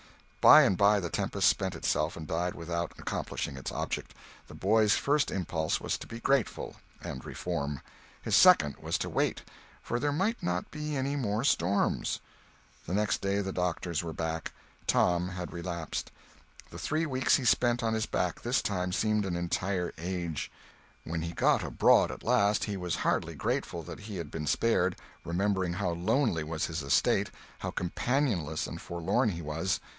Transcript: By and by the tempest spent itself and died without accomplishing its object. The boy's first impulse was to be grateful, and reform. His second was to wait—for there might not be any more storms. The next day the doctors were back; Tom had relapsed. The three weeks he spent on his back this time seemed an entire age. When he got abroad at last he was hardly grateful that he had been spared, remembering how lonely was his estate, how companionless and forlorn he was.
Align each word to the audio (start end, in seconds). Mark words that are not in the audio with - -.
By 0.41 0.63
and 0.63 0.75
by 0.75 0.99
the 0.99 1.11
tempest 1.11 1.47
spent 1.47 1.75
itself 1.75 2.17
and 2.17 2.25
died 2.25 2.55
without 2.55 2.93
accomplishing 2.97 3.55
its 3.55 3.71
object. 3.71 4.15
The 4.47 4.55
boy's 4.55 4.95
first 4.95 5.29
impulse 5.29 5.79
was 5.79 5.99
to 5.99 6.07
be 6.07 6.19
grateful, 6.19 6.77
and 7.03 7.23
reform. 7.23 7.79
His 8.23 8.35
second 8.35 8.77
was 8.77 8.97
to 8.97 9.09
wait—for 9.09 9.99
there 9.99 10.11
might 10.11 10.41
not 10.41 10.71
be 10.71 10.95
any 10.97 11.15
more 11.15 11.43
storms. 11.43 12.19
The 12.87 12.95
next 12.95 13.21
day 13.21 13.41
the 13.41 13.53
doctors 13.53 14.01
were 14.03 14.13
back; 14.13 14.51
Tom 14.87 15.29
had 15.29 15.53
relapsed. 15.53 16.09
The 16.71 16.79
three 16.79 17.05
weeks 17.05 17.35
he 17.35 17.45
spent 17.45 17.83
on 17.83 17.93
his 17.93 18.07
back 18.07 18.41
this 18.41 18.63
time 18.63 18.91
seemed 18.91 19.27
an 19.27 19.35
entire 19.35 19.93
age. 19.99 20.51
When 21.03 21.21
he 21.21 21.33
got 21.33 21.63
abroad 21.63 22.09
at 22.09 22.23
last 22.23 22.63
he 22.63 22.75
was 22.77 22.95
hardly 23.05 23.35
grateful 23.35 23.83
that 23.83 23.99
he 23.99 24.17
had 24.17 24.31
been 24.31 24.47
spared, 24.47 24.95
remembering 25.23 25.73
how 25.73 25.91
lonely 25.91 26.43
was 26.43 26.65
his 26.65 26.81
estate, 26.81 27.29
how 27.59 27.69
companionless 27.69 28.65
and 28.65 28.81
forlorn 28.81 29.29
he 29.29 29.43
was. 29.43 29.79